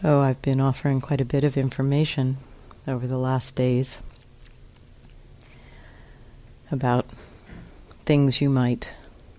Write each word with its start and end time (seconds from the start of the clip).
So 0.00 0.20
I've 0.20 0.40
been 0.42 0.60
offering 0.60 1.00
quite 1.00 1.20
a 1.20 1.24
bit 1.24 1.42
of 1.42 1.56
information 1.56 2.36
over 2.86 3.08
the 3.08 3.18
last 3.18 3.56
days 3.56 3.98
about 6.70 7.04
things 8.06 8.40
you 8.40 8.48
might 8.48 8.92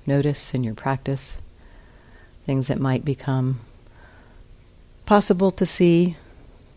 notice 0.05 0.53
in 0.53 0.65
your 0.65 0.73
practice, 0.73 1.37
things 2.45 2.67
that 2.67 2.77
might 2.77 3.05
become 3.05 3.61
possible 5.05 5.49
to 5.51 5.65
see 5.65 6.17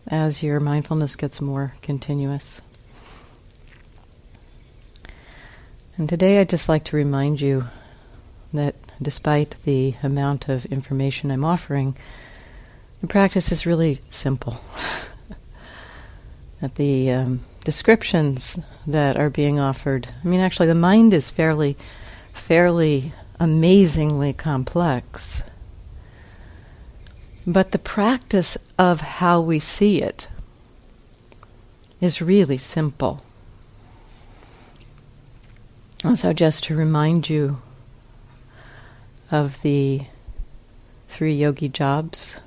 as 0.07 0.41
your 0.41 0.61
mindfulness 0.61 1.17
gets 1.17 1.41
more 1.41 1.73
continuous. 1.81 2.61
And 5.97 6.07
today 6.07 6.39
I'd 6.39 6.49
just 6.49 6.69
like 6.69 6.85
to 6.85 6.95
remind 6.95 7.41
you 7.41 7.65
that 8.53 8.75
despite 9.01 9.55
the 9.65 9.95
amount 10.01 10.47
of 10.47 10.65
information 10.67 11.31
I'm 11.31 11.43
offering, 11.43 11.97
the 13.03 13.07
practice 13.07 13.51
is 13.51 13.65
really 13.65 13.99
simple. 14.09 14.61
that 16.61 16.75
the 16.75 17.11
um, 17.11 17.41
descriptions 17.65 18.57
that 18.87 19.17
are 19.17 19.29
being 19.29 19.59
offered, 19.59 20.07
I 20.23 20.25
mean, 20.25 20.39
actually, 20.39 20.67
the 20.67 20.73
mind 20.75 21.13
is 21.13 21.29
fairly, 21.29 21.75
fairly 22.31 23.11
amazingly 23.41 24.31
complex. 24.31 25.43
But 27.45 27.73
the 27.73 27.77
practice 27.77 28.57
of 28.79 29.01
how 29.01 29.41
we 29.41 29.59
see 29.59 30.01
it 30.01 30.29
is 31.99 32.21
really 32.21 32.57
simple. 32.57 33.21
So, 36.15 36.31
just 36.31 36.63
to 36.65 36.77
remind 36.77 37.29
you 37.29 37.61
of 39.29 39.61
the 39.61 40.03
three 41.09 41.33
yogi 41.33 41.67
jobs 41.67 42.37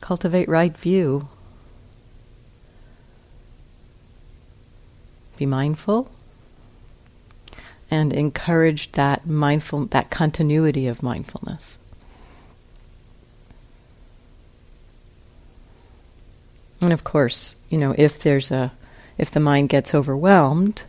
Cultivate 0.00 0.48
right 0.48 0.76
view. 0.76 1.28
Be 5.36 5.46
mindful 5.46 6.10
and 7.90 8.12
encourage 8.12 8.92
that 8.92 9.26
mindful 9.26 9.86
that 9.86 10.10
continuity 10.10 10.86
of 10.86 11.02
mindfulness. 11.02 11.78
And 16.80 16.92
of 16.92 17.04
course, 17.04 17.56
you 17.68 17.78
know, 17.78 17.94
if 17.96 18.22
there's 18.22 18.50
a 18.50 18.72
if 19.18 19.30
the 19.30 19.40
mind 19.40 19.68
gets 19.68 19.94
overwhelmed 19.94 20.82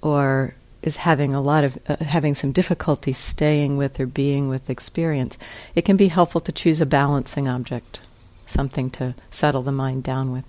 or 0.00 0.54
is 0.82 0.96
having 0.96 1.32
a 1.32 1.40
lot 1.40 1.64
of 1.64 1.78
uh, 1.88 1.96
having 1.96 2.34
some 2.34 2.52
difficulty 2.52 3.12
staying 3.12 3.76
with 3.76 4.00
or 4.00 4.06
being 4.06 4.48
with 4.48 4.68
experience, 4.68 5.38
it 5.74 5.82
can 5.82 5.96
be 5.96 6.08
helpful 6.08 6.40
to 6.40 6.52
choose 6.52 6.80
a 6.80 6.86
balancing 6.86 7.48
object, 7.48 8.00
something 8.46 8.90
to 8.90 9.14
settle 9.30 9.62
the 9.62 9.72
mind 9.72 10.02
down 10.02 10.32
with. 10.32 10.44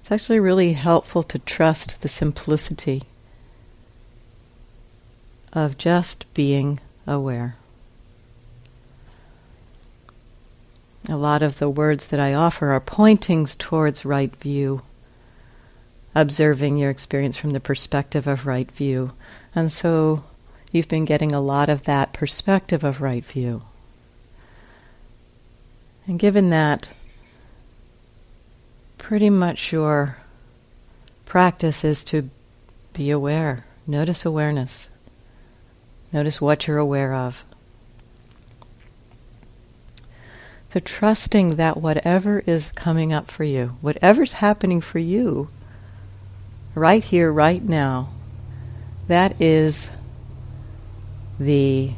It's 0.00 0.10
actually 0.10 0.40
really 0.40 0.72
helpful 0.72 1.22
to 1.24 1.38
trust 1.38 2.02
the 2.02 2.08
simplicity 2.08 3.02
of 5.52 5.78
just 5.78 6.32
being 6.34 6.80
aware. 7.06 7.56
A 11.08 11.16
lot 11.16 11.42
of 11.42 11.58
the 11.58 11.68
words 11.68 12.08
that 12.08 12.20
I 12.20 12.32
offer 12.32 12.70
are 12.70 12.80
pointings 12.80 13.56
towards 13.56 14.04
right 14.04 14.34
view 14.36 14.82
observing 16.14 16.78
your 16.78 16.90
experience 16.90 17.36
from 17.36 17.52
the 17.52 17.60
perspective 17.60 18.26
of 18.26 18.46
right 18.46 18.70
view. 18.70 19.12
And 19.54 19.72
so 19.72 20.24
you've 20.70 20.88
been 20.88 21.04
getting 21.04 21.32
a 21.32 21.40
lot 21.40 21.68
of 21.68 21.84
that 21.84 22.12
perspective 22.12 22.84
of 22.84 23.00
right 23.00 23.24
view. 23.24 23.62
And 26.06 26.18
given 26.18 26.50
that, 26.50 26.92
pretty 28.98 29.30
much 29.30 29.72
your 29.72 30.18
practice 31.24 31.84
is 31.84 32.04
to 32.04 32.28
be 32.92 33.10
aware. 33.10 33.64
Notice 33.86 34.24
awareness. 34.24 34.88
Notice 36.12 36.40
what 36.40 36.66
you're 36.66 36.78
aware 36.78 37.14
of. 37.14 37.44
So, 40.72 40.80
trusting 40.80 41.56
that 41.56 41.76
whatever 41.76 42.42
is 42.46 42.72
coming 42.72 43.12
up 43.12 43.30
for 43.30 43.44
you, 43.44 43.76
whatever's 43.82 44.34
happening 44.34 44.80
for 44.80 44.98
you, 44.98 45.48
right 46.74 47.02
here, 47.04 47.30
right 47.30 47.62
now, 47.62 48.10
that 49.08 49.40
is 49.40 49.90
the 51.38 51.92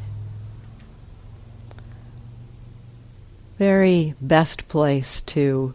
very 3.57 4.13
best 4.19 4.67
place 4.67 5.21
to 5.21 5.73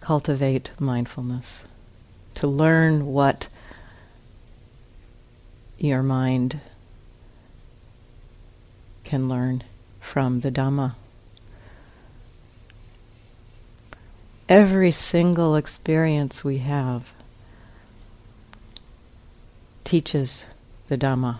cultivate 0.00 0.70
mindfulness, 0.78 1.64
to 2.34 2.46
learn 2.46 3.06
what 3.06 3.48
your 5.78 6.02
mind 6.02 6.60
can 9.04 9.28
learn 9.28 9.62
from 10.00 10.40
the 10.40 10.50
Dhamma. 10.50 10.94
Every 14.48 14.90
single 14.90 15.56
experience 15.56 16.44
we 16.44 16.58
have 16.58 17.12
teaches 19.84 20.44
the 20.88 20.98
Dhamma. 20.98 21.36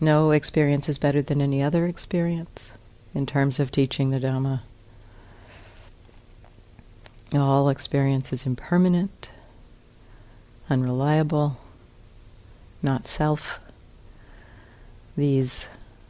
No 0.00 0.30
experience 0.30 0.88
is 0.88 0.98
better 0.98 1.22
than 1.22 1.40
any 1.40 1.62
other 1.62 1.86
experience 1.86 2.72
in 3.14 3.26
terms 3.26 3.58
of 3.58 3.70
teaching 3.70 4.10
the 4.10 4.20
Dhamma. 4.20 4.60
All 7.32 7.68
experience 7.68 8.32
is 8.32 8.46
impermanent, 8.46 9.30
unreliable, 10.70 11.58
not 12.82 13.08
self. 13.08 13.58
These 15.16 15.66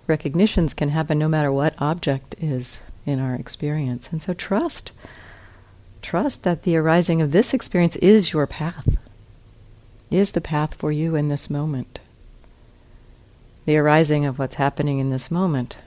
recognitions 0.06 0.74
can 0.74 0.90
happen 0.90 1.18
no 1.18 1.28
matter 1.28 1.50
what 1.50 1.80
object 1.80 2.34
is 2.40 2.80
in 3.06 3.20
our 3.20 3.34
experience. 3.34 4.08
And 4.10 4.20
so 4.20 4.34
trust 4.34 4.92
Trust 6.06 6.44
that 6.44 6.62
the 6.62 6.76
arising 6.76 7.20
of 7.20 7.32
this 7.32 7.52
experience 7.52 7.96
is 7.96 8.32
your 8.32 8.46
path, 8.46 9.04
is 10.08 10.30
the 10.30 10.40
path 10.40 10.74
for 10.74 10.92
you 10.92 11.16
in 11.16 11.26
this 11.26 11.50
moment. 11.50 11.98
The 13.64 13.76
arising 13.76 14.24
of 14.24 14.38
what's 14.38 14.54
happening 14.54 15.00
in 15.00 15.08
this 15.08 15.32
moment. 15.32 15.78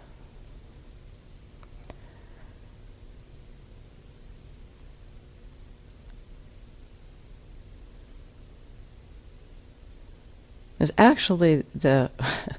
Is 10.81 10.91
actually 10.97 11.63
the 11.73 12.11
I 12.19 12.57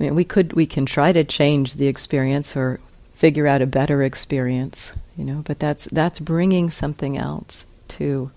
mean 0.00 0.16
we 0.16 0.24
could 0.24 0.54
we 0.54 0.66
can 0.66 0.84
try 0.84 1.12
to 1.12 1.22
change 1.22 1.74
the 1.74 1.86
experience 1.86 2.56
or 2.56 2.80
figure 3.12 3.46
out 3.46 3.62
a 3.62 3.66
better 3.66 4.02
experience, 4.02 4.92
you 5.16 5.24
know, 5.24 5.42
but 5.44 5.58
that's 5.58 5.86
that's 5.86 6.20
bringing 6.20 6.70
something 6.70 7.16
else 7.16 7.66
to 7.88 8.30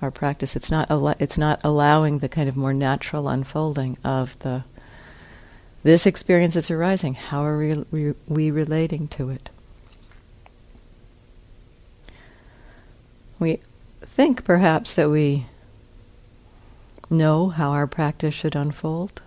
our 0.00 0.10
practice. 0.10 0.56
It's 0.56 0.70
not 0.70 0.90
al- 0.90 1.08
it's 1.18 1.38
not 1.38 1.60
allowing 1.62 2.18
the 2.18 2.28
kind 2.28 2.48
of 2.48 2.56
more 2.56 2.74
natural 2.74 3.28
unfolding 3.28 3.98
of 4.04 4.38
the 4.40 4.64
this 5.82 6.06
experience 6.06 6.54
is 6.54 6.70
arising. 6.70 7.14
How 7.14 7.44
are 7.44 7.58
we, 7.58 7.72
we, 7.90 8.14
we 8.28 8.50
relating 8.50 9.08
to 9.08 9.30
it? 9.30 9.50
We 13.40 13.58
think 14.00 14.44
perhaps 14.44 14.94
that 14.94 15.10
we 15.10 15.46
know 17.10 17.48
how 17.48 17.70
our 17.70 17.88
practice 17.88 18.32
should 18.32 18.54
unfold. 18.54 19.20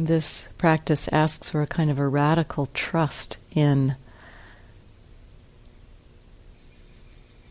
This 0.00 0.46
practice 0.58 1.08
asks 1.08 1.50
for 1.50 1.60
a 1.60 1.66
kind 1.66 1.90
of 1.90 1.98
a 1.98 2.06
radical 2.06 2.66
trust 2.66 3.36
in 3.52 3.96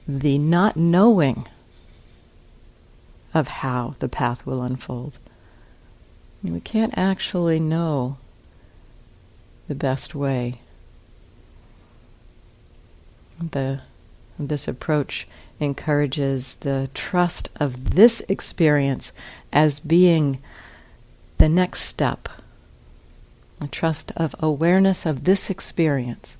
the 0.07 0.37
not 0.37 0.77
knowing 0.77 1.45
of 3.33 3.49
how 3.49 3.95
the 3.99 4.07
path 4.07 4.45
will 4.45 4.63
unfold. 4.63 5.19
We 6.41 6.61
can't 6.61 6.97
actually 6.97 7.59
know 7.59 8.15
the 9.67 9.75
best 9.75 10.15
way. 10.15 10.61
The, 13.41 13.81
this 14.39 14.69
approach 14.69 15.27
encourages 15.59 16.55
the 16.55 16.89
trust 16.93 17.49
of 17.57 17.95
this 17.95 18.21
experience 18.29 19.11
as 19.51 19.81
being 19.81 20.41
the 21.37 21.49
next 21.49 21.81
step, 21.81 22.29
a 23.61 23.67
trust 23.67 24.11
of 24.15 24.35
awareness 24.39 25.05
of 25.05 25.23
this 25.23 25.49
experience 25.49 26.37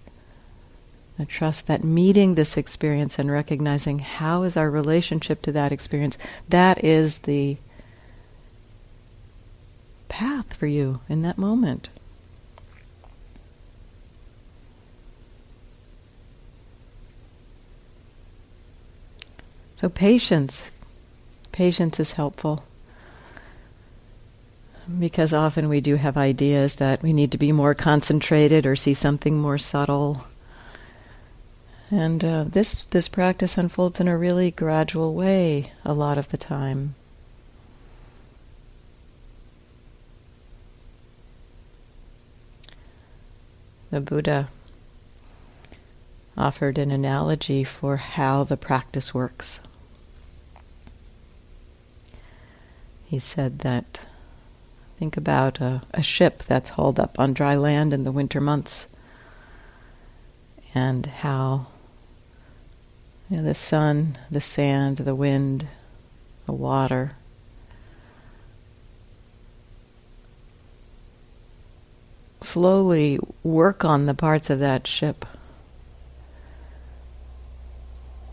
a 1.19 1.25
trust 1.25 1.67
that 1.67 1.83
meeting 1.83 2.35
this 2.35 2.57
experience 2.57 3.17
and 3.17 3.31
recognizing 3.31 3.99
how 3.99 4.44
is 4.44 4.55
our 4.55 4.69
relationship 4.69 5.41
to 5.41 5.51
that 5.51 5.71
experience, 5.71 6.17
that 6.47 6.83
is 6.83 7.19
the 7.19 7.57
path 10.09 10.53
for 10.53 10.67
you 10.67 10.99
in 11.09 11.23
that 11.23 11.38
moment. 11.38 11.89
So, 19.77 19.89
patience. 19.89 20.71
Patience 21.51 21.99
is 21.99 22.13
helpful 22.13 22.63
because 25.00 25.34
often 25.34 25.69
we 25.69 25.81
do 25.81 25.95
have 25.95 26.18
ideas 26.18 26.75
that 26.75 27.01
we 27.04 27.13
need 27.13 27.31
to 27.31 27.38
be 27.38 27.51
more 27.51 27.74
concentrated 27.74 28.66
or 28.66 28.75
see 28.75 28.94
something 28.94 29.38
more 29.38 29.57
subtle. 29.57 30.25
And 31.89 32.24
uh, 32.24 32.44
this 32.45 32.84
this 32.86 33.07
practice 33.07 33.57
unfolds 33.57 34.00
in 34.00 34.07
a 34.07 34.18
really 34.18 34.51
gradual 34.51 35.13
way 35.13 35.72
a 35.86 35.94
lot 35.94 36.18
of 36.18 36.30
the 36.30 36.38
time. 36.38 36.95
The 43.90 44.01
Buddha 44.01 44.50
offered 46.38 46.78
an 46.78 46.92
analogy 46.92 47.63
for 47.63 47.98
how 47.98 48.44
the 48.44 48.57
practice 48.57 49.13
works. 49.13 49.62
He 53.06 53.19
said 53.19 53.60
that 53.60 54.01
think 54.97 55.17
about 55.17 55.61
a, 55.61 55.81
a 55.94 56.01
ship 56.01 56.44
that's 56.44 56.71
hauled 56.71 56.99
up 56.99 57.19
on 57.19 57.33
dry 57.33 57.55
land 57.55 57.94
in 57.94 58.03
the 58.03 58.11
winter 58.11 58.41
months. 58.41 58.88
And 60.73 61.05
how 61.05 61.67
you 63.29 63.38
know, 63.38 63.44
the 63.44 63.53
sun, 63.53 64.17
the 64.31 64.41
sand, 64.41 64.97
the 64.97 65.15
wind, 65.15 65.67
the 66.45 66.53
water. 66.53 67.11
Slowly 72.41 73.19
work 73.44 73.83
on 73.83 74.05
the 74.05 74.13
parts 74.13 74.49
of 74.49 74.59
that 74.59 74.88
ship, 74.88 75.25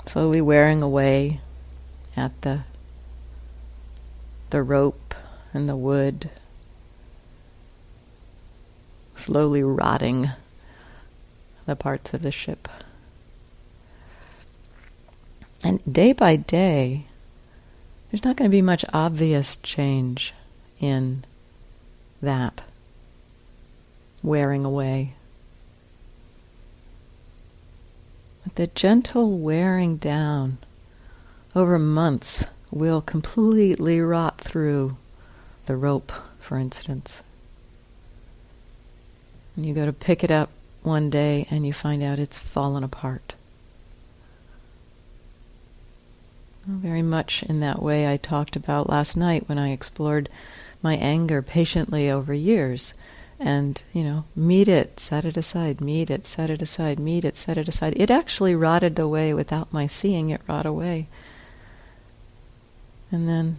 slowly 0.06 0.40
wearing 0.40 0.82
away 0.82 1.40
at 2.16 2.40
the 2.42 2.60
the 4.50 4.62
rope 4.62 5.16
and 5.52 5.68
the 5.68 5.74
wood, 5.74 6.30
slowly 9.16 9.62
rotting 9.62 10.30
the 11.66 11.76
parts 11.76 12.14
of 12.14 12.22
the 12.22 12.32
ship. 12.32 12.68
And 15.62 15.80
day 15.90 16.12
by 16.12 16.36
day, 16.36 17.06
there's 18.10 18.24
not 18.24 18.36
going 18.36 18.50
to 18.50 18.54
be 18.54 18.62
much 18.62 18.84
obvious 18.92 19.56
change 19.56 20.34
in 20.80 21.24
that 22.20 22.62
wearing 24.22 24.64
away. 24.64 25.14
But 28.44 28.56
the 28.56 28.66
gentle 28.68 29.38
wearing 29.38 29.96
down 29.96 30.58
over 31.54 31.78
months 31.78 32.44
will 32.70 33.00
completely 33.00 34.00
rot 34.00 34.38
through 34.38 34.96
the 35.66 35.76
rope, 35.76 36.12
for 36.40 36.58
instance. 36.58 37.22
And 39.56 39.64
you 39.64 39.74
go 39.74 39.86
to 39.86 39.92
pick 39.92 40.24
it 40.24 40.30
up 40.30 40.50
one 40.82 41.10
day 41.10 41.46
and 41.50 41.66
you 41.66 41.72
find 41.72 42.02
out 42.02 42.18
it's 42.18 42.38
fallen 42.38 42.84
apart. 42.84 43.34
Very 46.66 47.02
much 47.02 47.42
in 47.42 47.60
that 47.60 47.82
way 47.82 48.10
I 48.10 48.16
talked 48.16 48.56
about 48.56 48.88
last 48.88 49.16
night 49.16 49.48
when 49.48 49.58
I 49.58 49.70
explored 49.70 50.28
my 50.82 50.96
anger 50.96 51.42
patiently 51.42 52.10
over 52.10 52.32
years. 52.32 52.94
And 53.38 53.82
you 53.92 54.04
know 54.04 54.24
meet 54.36 54.68
it 54.68 55.00
set 55.00 55.24
it 55.24 55.36
aside 55.36 55.80
meet 55.80 56.08
it 56.08 56.24
set 56.24 56.50
it 56.50 56.62
aside 56.62 57.00
meet 57.00 57.24
it 57.24 57.36
set 57.36 57.58
it 57.58 57.68
aside. 57.68 57.94
It 57.96 58.10
actually 58.10 58.54
rotted 58.54 58.98
away 58.98 59.34
without 59.34 59.72
my 59.72 59.86
seeing 59.86 60.30
it 60.30 60.40
rot 60.48 60.64
away. 60.66 61.08
And 63.12 63.28
then 63.28 63.58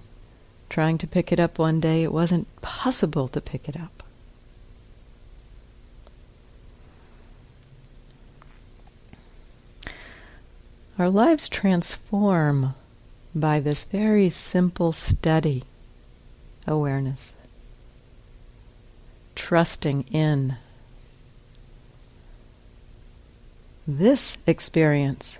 trying 0.69 0.97
to 0.97 1.07
pick 1.07 1.31
it 1.31 1.39
up 1.39 1.59
one 1.59 1.79
day 1.79 2.03
it 2.03 2.11
wasn't 2.11 2.47
possible 2.61 3.27
to 3.27 3.39
pick 3.39 3.69
it 3.69 3.79
up 3.79 4.03
our 10.97 11.09
lives 11.09 11.49
transform 11.49 12.73
by 13.33 13.59
this 13.59 13.83
very 13.83 14.29
simple 14.29 14.93
steady 14.93 15.63
awareness 16.67 17.33
trusting 19.35 20.03
in 20.11 20.57
this 23.87 24.37
experience. 24.47 25.37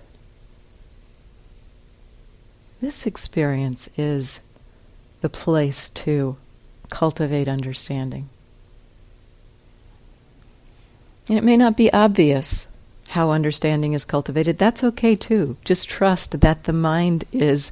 This 2.82 3.08
experience 3.08 3.90
is 3.98 4.42
the 5.22 5.30
place 5.30 5.90
to 5.92 6.38
cultivate 6.90 7.48
understanding. 7.48 8.30
And 11.28 11.40
it 11.40 11.44
may 11.44 11.58
not 11.58 11.76
be 11.76 11.92
obvious 11.92 12.68
how 13.16 13.32
understanding 13.32 13.94
is 13.94 14.04
cultivated. 14.04 14.58
That's 14.58 14.84
okay 14.84 15.16
too. 15.16 15.56
Just 15.64 15.88
trust 15.88 16.42
that 16.42 16.66
the 16.66 16.74
mind 16.74 17.24
is, 17.32 17.72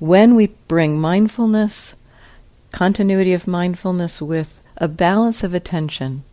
when 0.00 0.34
we 0.34 0.48
bring 0.66 1.00
mindfulness, 1.00 1.94
continuity 2.72 3.32
of 3.32 3.46
mindfulness 3.46 4.20
with 4.20 4.60
a 4.78 4.88
balance 4.88 5.44
of 5.44 5.54
attention. 5.54 6.24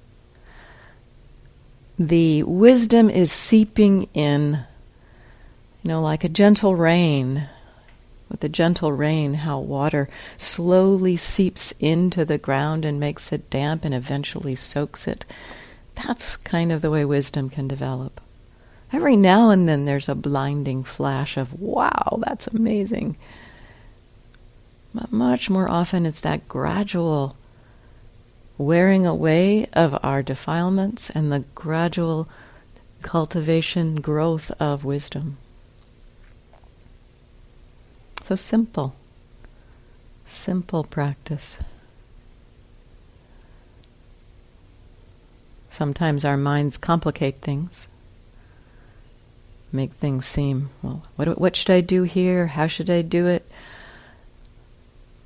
The 1.99 2.41
wisdom 2.41 3.11
is 3.11 3.31
seeping 3.31 4.09
in, 4.15 4.65
you 5.83 5.87
know, 5.87 6.01
like 6.01 6.23
a 6.23 6.29
gentle 6.29 6.75
rain. 6.75 7.47
With 8.27 8.43
a 8.43 8.49
gentle 8.49 8.91
rain, 8.91 9.35
how 9.35 9.59
water 9.59 10.09
slowly 10.37 11.15
seeps 11.15 11.71
into 11.79 12.25
the 12.25 12.39
ground 12.39 12.85
and 12.85 12.99
makes 12.99 13.31
it 13.31 13.51
damp 13.51 13.85
and 13.85 13.93
eventually 13.93 14.55
soaks 14.55 15.07
it. 15.07 15.25
That's 15.95 16.37
kind 16.37 16.71
of 16.71 16.81
the 16.81 16.91
way 16.91 17.05
wisdom 17.05 17.49
can 17.49 17.67
develop. 17.67 18.19
Every 18.91 19.15
now 19.15 19.49
and 19.49 19.67
then 19.67 19.85
there's 19.85 20.09
a 20.09 20.15
blinding 20.15 20.83
flash 20.83 21.37
of, 21.37 21.59
wow, 21.59 22.19
that's 22.25 22.47
amazing. 22.47 23.17
But 24.93 25.11
much 25.11 25.49
more 25.49 25.69
often 25.69 26.05
it's 26.05 26.21
that 26.21 26.47
gradual 26.47 27.35
wearing 28.57 29.05
away 29.05 29.65
of 29.73 29.97
our 30.03 30.21
defilements 30.21 31.09
and 31.09 31.31
the 31.31 31.39
gradual 31.55 32.29
cultivation, 33.01 33.95
growth 33.95 34.51
of 34.59 34.85
wisdom. 34.85 35.37
So 38.23 38.35
simple, 38.35 38.95
simple 40.25 40.83
practice. 40.83 41.59
Sometimes 45.73 46.23
our 46.23 46.37
minds 46.37 46.77
complicate 46.77 47.39
things, 47.39 47.87
make 49.71 49.91
things 49.91 50.23
seem, 50.23 50.69
well, 50.83 51.01
what, 51.15 51.39
what 51.39 51.55
should 51.55 51.71
I 51.71 51.81
do 51.81 52.03
here? 52.03 52.45
How 52.45 52.67
should 52.67 52.91
I 52.91 53.01
do 53.01 53.25
it? 53.25 53.49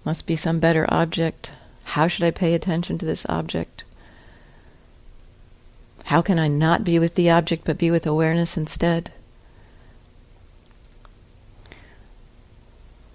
Must 0.06 0.26
be 0.26 0.38
some 0.38 0.62
better 0.62 0.86
object. 0.88 1.52
How 1.84 2.08
should 2.08 2.24
I 2.24 2.32
pay 2.32 2.54
attention 2.54 2.98
to 2.98 3.06
this 3.06 3.26
object? 3.28 3.84
How 6.06 6.22
can 6.22 6.40
I 6.40 6.48
not 6.48 6.86
be 6.86 6.98
with 6.98 7.16
the 7.16 7.30
object 7.30 7.66
but 7.66 7.78
be 7.78 7.92
with 7.92 8.08
awareness 8.08 8.56
instead? 8.56 9.12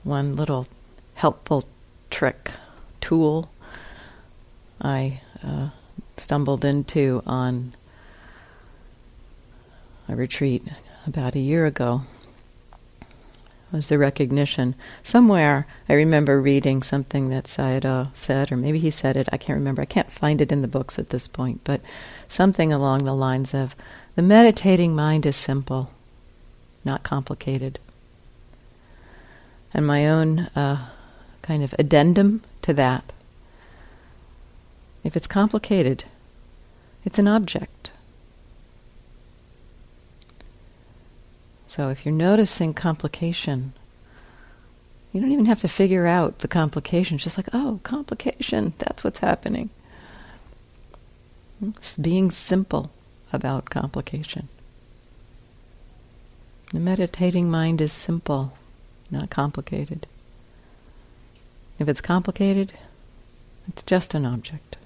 One 0.05 0.37
little 0.37 0.67
helpful 1.15 1.65
trick, 2.11 2.51
tool 3.01 3.51
I 4.83 5.23
uh, 5.43 5.71
stumbled 6.17 6.65
into 6.65 7.23
on 7.27 7.75
a 10.09 10.17
retreat 10.17 10.63
about 11.07 11.35
a 11.35 11.41
year 11.41 11.67
ago 11.67 12.03
was 13.73 13.89
the 13.89 13.99
recognition. 13.99 14.75
Somewhere 15.03 15.67
I 15.89 15.95
remember 15.95 16.41
reading 16.41 16.83
something 16.83 17.31
that 17.31 17.45
Sayadaw 17.45 18.11
said, 18.15 18.53
or 18.53 18.57
maybe 18.57 18.79
he 18.79 18.91
said 18.91 19.17
it, 19.17 19.29
I 19.33 19.39
can't 19.39 19.59
remember. 19.59 19.83
I 19.83 19.87
can't 19.87 20.13
find 20.13 20.41
it 20.41 20.53
in 20.53 20.61
the 20.61 20.69
books 20.69 20.99
at 20.99 21.09
this 21.09 21.27
point, 21.27 21.63
but 21.65 21.81
something 22.29 22.73
along 22.73 23.05
the 23.05 23.15
lines 23.15 23.55
of 23.55 23.75
the 24.15 24.23
meditating 24.23 24.95
mind 24.95 25.25
is 25.25 25.37
simple, 25.37 25.91
not 26.85 27.03
complicated. 27.03 27.79
And 29.73 29.87
my 29.87 30.07
own 30.07 30.41
uh, 30.55 30.89
kind 31.41 31.63
of 31.63 31.75
addendum 31.79 32.43
to 32.61 32.75
that 32.75 33.11
if 35.05 35.17
it's 35.17 35.27
complicated, 35.27 36.05
it's 37.05 37.19
an 37.19 37.29
object. 37.29 37.91
So 41.67 41.89
if 41.89 42.05
you're 42.05 42.15
noticing 42.15 42.75
complication, 42.75 43.73
you 45.13 45.21
don't 45.21 45.33
even 45.33 45.47
have 45.47 45.61
to 45.61 45.69
figure 45.69 46.07
out 46.07 46.41
the 46.41 46.49
complication. 46.49 47.15
It's 47.15 47.25
just 47.25 47.39
like, 47.39 47.49
oh, 47.53 47.81
complication, 47.83 48.75
that's 48.79 49.03
what's 49.03 49.21
happening. 49.21 49.71
Hmm? 51.61 51.71
It's 51.77 51.97
being 51.97 52.31
simple 52.31 52.91
about 53.33 53.71
complication. 53.71 54.49
The 56.73 56.81
meditating 56.81 57.51
mind 57.51 57.81
is 57.81 57.93
simple, 57.93 58.53
not 59.11 59.31
complicated. 59.31 60.07
If 61.79 61.89
it's 61.89 62.01
complicated, 62.01 62.73
it's 63.69 63.83
just 63.83 64.15
an 64.15 64.25
object. 64.25 64.77